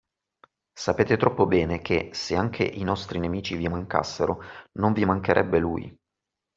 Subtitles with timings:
[0.73, 4.39] Sapete troppo bene che, se anche i nostri nemici vi mancassero,
[4.79, 5.95] non vi mancherebbe lui!